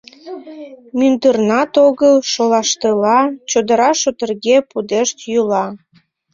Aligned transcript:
Мӱндырнат 0.97 1.73
огыл, 1.87 2.15
шолаштыла, 2.31 3.19
чодыра 3.49 3.91
шотырге 4.01 4.57
пудешт 4.69 5.17
йӱла. 5.31 5.65